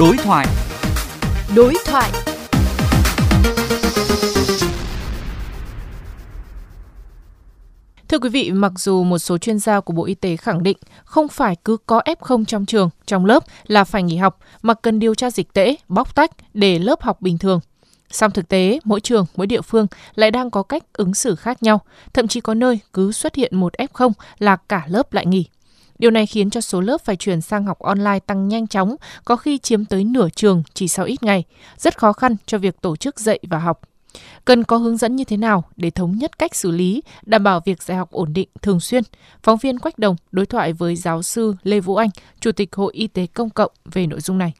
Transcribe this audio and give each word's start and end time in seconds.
Đối 0.00 0.16
thoại. 0.16 0.46
Đối 1.56 1.74
thoại. 1.86 2.10
Thưa 8.08 8.18
quý 8.18 8.28
vị, 8.28 8.50
mặc 8.50 8.72
dù 8.76 9.04
một 9.04 9.18
số 9.18 9.38
chuyên 9.38 9.58
gia 9.58 9.80
của 9.80 9.92
Bộ 9.92 10.04
Y 10.04 10.14
tế 10.14 10.36
khẳng 10.36 10.62
định 10.62 10.76
không 11.04 11.28
phải 11.28 11.56
cứ 11.64 11.76
có 11.86 12.02
F0 12.04 12.44
trong 12.44 12.66
trường, 12.66 12.90
trong 13.06 13.24
lớp 13.24 13.44
là 13.66 13.84
phải 13.84 14.02
nghỉ 14.02 14.16
học, 14.16 14.38
mà 14.62 14.74
cần 14.74 14.98
điều 14.98 15.14
tra 15.14 15.30
dịch 15.30 15.52
tễ, 15.52 15.76
bóc 15.88 16.14
tách 16.14 16.30
để 16.54 16.78
lớp 16.78 17.02
học 17.02 17.22
bình 17.22 17.38
thường. 17.38 17.60
Song 18.10 18.30
thực 18.30 18.48
tế, 18.48 18.80
mỗi 18.84 19.00
trường, 19.00 19.26
mỗi 19.36 19.46
địa 19.46 19.62
phương 19.62 19.86
lại 20.14 20.30
đang 20.30 20.50
có 20.50 20.62
cách 20.62 20.82
ứng 20.92 21.14
xử 21.14 21.34
khác 21.34 21.62
nhau, 21.62 21.80
thậm 22.12 22.28
chí 22.28 22.40
có 22.40 22.54
nơi 22.54 22.80
cứ 22.92 23.12
xuất 23.12 23.34
hiện 23.34 23.56
một 23.56 23.72
F0 23.78 24.12
là 24.38 24.56
cả 24.56 24.84
lớp 24.88 25.12
lại 25.12 25.26
nghỉ. 25.26 25.46
Điều 25.98 26.10
này 26.10 26.26
khiến 26.26 26.50
cho 26.50 26.60
số 26.60 26.80
lớp 26.80 27.00
phải 27.04 27.16
chuyển 27.16 27.40
sang 27.40 27.64
học 27.64 27.78
online 27.78 28.18
tăng 28.26 28.48
nhanh 28.48 28.66
chóng, 28.66 28.96
có 29.24 29.36
khi 29.36 29.58
chiếm 29.58 29.84
tới 29.84 30.04
nửa 30.04 30.28
trường 30.28 30.62
chỉ 30.74 30.88
sau 30.88 31.06
ít 31.06 31.22
ngày, 31.22 31.44
rất 31.76 31.98
khó 31.98 32.12
khăn 32.12 32.36
cho 32.46 32.58
việc 32.58 32.80
tổ 32.80 32.96
chức 32.96 33.20
dạy 33.20 33.38
và 33.50 33.58
học. 33.58 33.80
Cần 34.44 34.64
có 34.64 34.76
hướng 34.76 34.96
dẫn 34.96 35.16
như 35.16 35.24
thế 35.24 35.36
nào 35.36 35.62
để 35.76 35.90
thống 35.90 36.12
nhất 36.20 36.38
cách 36.38 36.54
xử 36.54 36.70
lý, 36.70 37.02
đảm 37.26 37.44
bảo 37.44 37.60
việc 37.64 37.82
dạy 37.82 37.96
học 37.96 38.10
ổn 38.10 38.32
định, 38.34 38.48
thường 38.62 38.80
xuyên? 38.80 39.02
Phóng 39.42 39.58
viên 39.62 39.78
Quách 39.78 39.98
Đồng 39.98 40.16
đối 40.32 40.46
thoại 40.46 40.72
với 40.72 40.96
giáo 40.96 41.22
sư 41.22 41.54
Lê 41.62 41.80
Vũ 41.80 41.96
Anh, 41.96 42.08
Chủ 42.40 42.52
tịch 42.52 42.74
Hội 42.74 42.92
Y 42.94 43.06
tế 43.06 43.26
Công 43.34 43.50
cộng 43.50 43.72
về 43.94 44.06
nội 44.06 44.20
dung 44.20 44.38
này. 44.38 44.52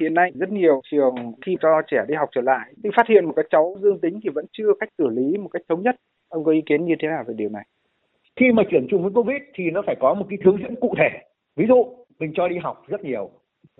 Hiện 0.00 0.14
nay 0.14 0.30
rất 0.34 0.50
nhiều 0.50 0.80
trường 0.90 1.14
khi 1.46 1.52
cho 1.62 1.68
trẻ 1.90 1.98
đi 2.08 2.14
học 2.14 2.28
trở 2.34 2.40
lại, 2.40 2.72
thì 2.84 2.90
phát 2.96 3.06
hiện 3.08 3.24
một 3.24 3.32
cái 3.36 3.44
cháu 3.50 3.76
dương 3.82 4.00
tính 4.00 4.20
thì 4.22 4.30
vẫn 4.34 4.46
chưa 4.52 4.72
cách 4.80 4.88
xử 4.98 5.08
lý 5.08 5.36
một 5.38 5.48
cách 5.52 5.62
thống 5.68 5.82
nhất. 5.82 5.94
Ông 6.28 6.44
có 6.44 6.52
ý 6.52 6.60
kiến 6.66 6.86
như 6.86 6.94
thế 7.02 7.08
nào 7.08 7.24
về 7.28 7.34
điều 7.36 7.48
này? 7.48 7.66
Khi 8.40 8.52
mà 8.52 8.62
chuyển 8.70 8.86
chung 8.90 9.02
với 9.02 9.12
Covid 9.14 9.42
thì 9.54 9.70
nó 9.70 9.82
phải 9.86 9.96
có 10.00 10.14
một 10.14 10.26
cái 10.30 10.38
hướng 10.44 10.62
dẫn 10.62 10.74
cụ 10.80 10.94
thể. 10.98 11.08
Ví 11.56 11.66
dụ 11.68 11.84
mình 12.18 12.32
cho 12.34 12.48
đi 12.48 12.58
học 12.58 12.84
rất 12.88 13.04
nhiều, 13.04 13.30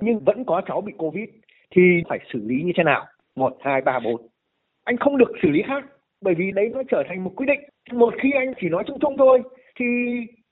nhưng 0.00 0.19
vẫn 0.19 0.45
có 0.45 0.62
cháu 0.66 0.80
bị 0.80 0.92
Covid 0.98 1.28
thì 1.70 1.83
phải 2.09 2.19
xử 2.33 2.41
lý 2.44 2.62
như 2.62 2.72
thế 2.77 2.84
nào? 2.84 3.06
Một, 3.36 3.56
hai, 3.61 3.81
ba, 3.81 3.98
bốn. 3.98 4.27
Anh 4.84 4.97
không 4.97 5.19
được 5.19 5.33
xử 5.42 5.48
lý 5.48 5.62
khác 5.62 5.84
bởi 6.20 6.34
vì 6.34 6.50
đấy 6.53 6.70
nó 6.75 6.83
trở 6.88 7.03
thành 7.08 7.25
một 7.25 7.33
quy 7.36 7.47
định. 7.47 7.61
Một 7.92 8.14
khi 8.22 8.31
anh 8.34 8.53
chỉ 8.61 8.69
nói 8.69 8.84
chung 8.86 8.98
chung 9.00 9.16
thôi 9.19 9.42
thì 9.81 9.86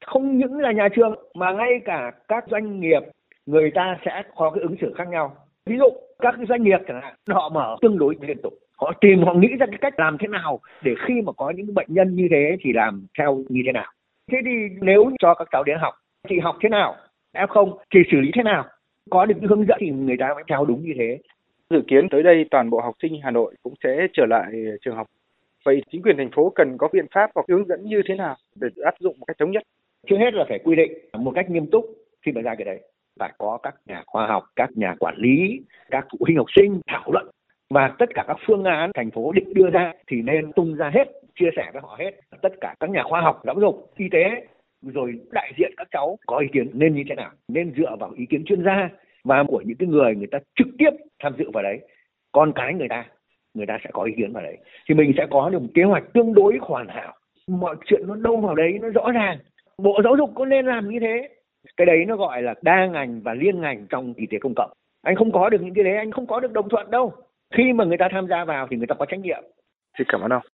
không 0.07 0.39
những 0.39 0.59
là 0.59 0.73
nhà 0.73 0.89
trường 0.97 1.15
mà 1.35 1.53
ngay 1.53 1.81
cả 1.85 2.13
các 2.29 2.45
doanh 2.51 2.81
nghiệp 2.81 3.03
người 3.47 3.71
ta 3.75 3.99
sẽ 4.05 4.23
có 4.37 4.51
cái 4.51 4.63
ứng 4.63 4.77
xử 4.81 4.95
khác 4.97 5.09
nhau. 5.09 5.37
Ví 5.67 5.77
dụ 5.79 5.87
các 6.19 6.35
cái 6.37 6.47
doanh 6.49 6.63
nghiệp 6.63 6.79
chẳng 6.89 7.01
hạn 7.03 7.15
họ 7.29 7.49
mở 7.49 7.77
tương 7.81 7.99
đối 7.99 8.15
liên 8.21 8.39
tục. 8.43 8.53
Họ 8.77 8.93
tìm 9.01 9.23
họ 9.23 9.35
nghĩ 9.35 9.49
ra 9.49 9.67
cái 9.67 9.79
cách 9.81 9.95
làm 9.99 10.17
thế 10.21 10.29
nào 10.29 10.61
để 10.83 10.95
khi 11.07 11.15
mà 11.23 11.33
có 11.33 11.51
những 11.51 11.75
bệnh 11.75 11.89
nhân 11.89 12.17
như 12.17 12.29
thế 12.31 12.57
thì 12.61 12.73
làm 12.73 13.07
theo 13.19 13.45
như 13.49 13.63
thế 13.67 13.73
nào 13.73 13.93
thế 14.29 14.39
thì 14.45 14.77
nếu 14.81 15.11
cho 15.19 15.35
các 15.35 15.49
cháu 15.51 15.65
đến 15.65 15.79
học 15.79 15.95
thì 16.29 16.39
học 16.39 16.57
thế 16.63 16.69
nào 16.69 16.97
f 17.35 17.47
không 17.47 17.79
thì 17.95 18.01
xử 18.11 18.21
lý 18.21 18.31
thế 18.35 18.43
nào 18.43 18.65
có 19.11 19.27
được 19.27 19.37
hướng 19.49 19.67
dẫn 19.67 19.79
thì 19.81 19.91
người 19.91 20.17
ta 20.19 20.29
phải 20.35 20.45
theo 20.49 20.65
đúng 20.65 20.83
như 20.83 20.93
thế 20.99 21.19
Dự 21.71 21.83
kiến 21.87 22.09
tới 22.09 22.23
đây 22.23 22.45
toàn 22.51 22.71
bộ 22.71 22.81
học 22.81 22.95
sinh 23.03 23.21
Hà 23.23 23.31
Nội 23.31 23.55
cũng 23.63 23.75
sẽ 23.85 24.07
trở 24.13 24.27
lại 24.27 24.53
trường 24.81 24.97
học. 24.97 25.07
Vậy 25.65 25.83
chính 25.91 26.03
quyền 26.03 26.17
thành 26.17 26.31
phố 26.31 26.53
cần 26.55 26.79
có 26.79 26.89
biện 26.93 27.07
pháp 27.15 27.31
hoặc 27.35 27.47
hướng 27.49 27.67
dẫn 27.69 27.85
như 27.85 28.03
thế 28.09 28.15
nào 28.15 28.37
để 28.55 28.69
áp 28.85 28.95
dụng 29.01 29.17
một 29.19 29.25
cách 29.27 29.37
thống 29.39 29.51
nhất? 29.51 29.63
Trước 30.07 30.17
hết 30.19 30.35
là 30.35 30.45
phải 30.49 30.59
quy 30.65 30.77
định 30.77 30.93
một 31.13 31.33
cách 31.35 31.51
nghiêm 31.51 31.67
túc 31.67 31.85
khi 32.23 32.33
mà 32.33 32.41
ra 32.41 32.55
cái 32.55 32.65
đấy. 32.65 32.81
Phải 33.19 33.33
có 33.39 33.59
các 33.63 33.75
nhà 33.87 34.03
khoa 34.07 34.27
học, 34.27 34.45
các 34.57 34.71
nhà 34.75 34.95
quản 34.99 35.15
lý, 35.17 35.61
các 35.91 36.07
phụ 36.13 36.19
huynh 36.21 36.37
học 36.37 36.47
sinh 36.57 36.81
thảo 36.87 37.05
luận 37.13 37.27
và 37.71 37.95
tất 37.99 38.07
cả 38.15 38.25
các 38.27 38.37
phương 38.47 38.65
án 38.65 38.91
thành 38.95 39.11
phố 39.11 39.33
định 39.33 39.55
đưa 39.55 39.71
ra 39.71 39.93
thì 40.07 40.23
nên 40.23 40.53
tung 40.53 40.75
ra 40.75 40.91
hết, 40.95 41.05
chia 41.39 41.51
sẻ 41.57 41.71
với 41.73 41.83
họ 41.83 41.97
hết. 41.99 42.11
Tất 42.43 42.53
cả 42.61 42.75
các 42.81 42.91
nhà 42.91 43.03
khoa 43.03 43.21
học, 43.21 43.41
giáo 43.45 43.61
dục, 43.61 43.91
y 43.97 44.09
tế 44.09 44.47
rồi 44.83 45.21
đại 45.31 45.53
diện 45.59 45.73
các 45.77 45.89
cháu 45.91 46.19
có 46.27 46.39
ý 46.39 46.49
kiến 46.53 46.71
nên 46.75 46.95
như 46.95 47.03
thế 47.09 47.15
nào, 47.15 47.31
nên 47.49 47.75
dựa 47.77 47.97
vào 48.01 48.11
ý 48.17 48.27
kiến 48.27 48.45
chuyên 48.45 48.65
gia 48.65 48.91
và 49.25 49.45
của 49.49 49.63
những 49.67 49.77
cái 49.77 49.89
người 49.89 50.15
người 50.15 50.27
ta 50.27 50.39
trực 50.59 50.69
tiếp 50.79 50.91
tham 51.23 51.35
dự 51.39 51.51
vào 51.51 51.63
đấy. 51.63 51.81
Con 52.33 52.53
cái 52.55 52.75
người 52.75 52.89
ta 52.89 53.05
người 53.55 53.67
ta 53.67 53.79
sẽ 53.85 53.91
có 53.93 54.03
ý 54.03 54.13
kiến 54.17 54.33
vào 54.33 54.43
đấy. 54.43 54.59
Thì 54.89 54.95
mình 54.95 55.13
sẽ 55.17 55.27
có 55.31 55.51
được 55.51 55.63
một 55.63 55.69
kế 55.75 55.83
hoạch 55.83 56.05
tương 56.13 56.35
đối 56.35 56.59
hoàn 56.61 56.89
hảo. 56.89 57.15
Mọi 57.49 57.77
chuyện 57.85 58.01
nó 58.07 58.15
đâu 58.15 58.37
vào 58.37 58.55
đấy 58.55 58.79
nó 58.83 58.89
rõ 58.89 59.11
ràng. 59.11 59.39
Bộ 59.79 60.01
giáo 60.05 60.17
dục 60.17 60.31
có 60.35 60.45
nên 60.45 60.67
làm 60.67 60.89
như 60.89 60.99
thế? 61.01 61.29
Cái 61.77 61.87
đấy 61.87 62.05
nó 62.05 62.17
gọi 62.17 62.43
là 62.43 62.55
đa 62.63 62.87
ngành 62.87 63.21
và 63.21 63.35
liên 63.35 63.61
ngành 63.61 63.87
trong 63.91 64.15
y 64.17 64.27
tế 64.31 64.39
công 64.41 64.55
cộng. 64.57 64.71
Anh 65.03 65.17
không 65.17 65.33
có 65.33 65.51
được 65.51 65.63
những 65.63 65.75
cái 65.75 65.85
đấy 65.85 65.97
anh 65.97 66.11
không 66.11 66.27
có 66.27 66.41
được 66.41 66.53
đồng 66.53 66.69
thuận 66.69 66.91
đâu. 66.91 67.13
Khi 67.55 67.73
mà 67.73 67.85
người 67.85 67.99
ta 67.99 68.09
tham 68.13 68.27
gia 68.29 68.45
vào 68.45 68.67
thì 68.71 68.77
người 68.77 68.87
ta 68.87 68.95
có 68.95 69.07
trách 69.07 69.21
nhiệm. 69.21 69.43
Xin 69.99 70.07
cảm 70.11 70.21
ơn 70.21 70.33
ông. 70.33 70.43